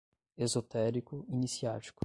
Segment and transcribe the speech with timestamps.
[0.35, 1.93] Esotérico, iniciático